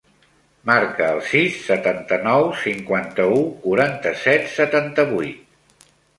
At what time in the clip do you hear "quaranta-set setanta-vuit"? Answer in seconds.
3.67-5.87